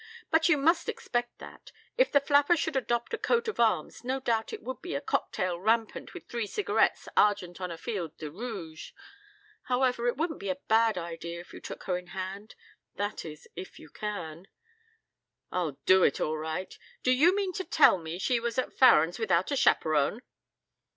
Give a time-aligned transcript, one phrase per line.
[0.31, 1.71] "But you must expect that.
[1.95, 4.99] If the flapper should adopt a coat of arms no doubt it would be a
[4.99, 8.93] cocktail rampant with three cigarettes argent on a field de rouge.
[9.65, 12.55] However, it wouldn't be a bad idea if you took her in hand.
[12.95, 14.47] That is, if you can."
[15.51, 16.75] "I'll do it all right.
[17.03, 20.23] D'you mean to tell me she was at Farren's without a chaperon?"